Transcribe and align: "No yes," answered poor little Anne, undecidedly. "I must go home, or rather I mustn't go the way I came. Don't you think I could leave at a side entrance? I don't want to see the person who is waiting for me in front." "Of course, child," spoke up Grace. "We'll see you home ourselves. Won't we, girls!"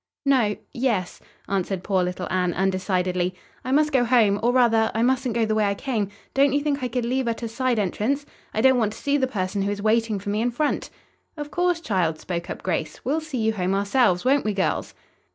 "No 0.25 0.55
yes," 0.73 1.19
answered 1.47 1.83
poor 1.83 2.03
little 2.03 2.27
Anne, 2.31 2.53
undecidedly. 2.55 3.35
"I 3.63 3.71
must 3.71 3.91
go 3.91 4.03
home, 4.03 4.39
or 4.41 4.51
rather 4.51 4.89
I 4.95 5.03
mustn't 5.03 5.35
go 5.35 5.45
the 5.45 5.53
way 5.53 5.65
I 5.65 5.75
came. 5.75 6.09
Don't 6.33 6.53
you 6.53 6.59
think 6.59 6.81
I 6.81 6.87
could 6.87 7.05
leave 7.05 7.27
at 7.27 7.43
a 7.43 7.47
side 7.47 7.77
entrance? 7.77 8.25
I 8.51 8.61
don't 8.61 8.79
want 8.79 8.93
to 8.93 8.97
see 8.97 9.15
the 9.17 9.27
person 9.27 9.61
who 9.61 9.69
is 9.69 9.79
waiting 9.79 10.17
for 10.17 10.31
me 10.31 10.41
in 10.41 10.49
front." 10.49 10.89
"Of 11.37 11.51
course, 11.51 11.79
child," 11.81 12.19
spoke 12.19 12.49
up 12.49 12.63
Grace. 12.63 13.05
"We'll 13.05 13.21
see 13.21 13.37
you 13.37 13.53
home 13.53 13.75
ourselves. 13.75 14.25
Won't 14.25 14.43
we, 14.43 14.55
girls!" 14.55 14.95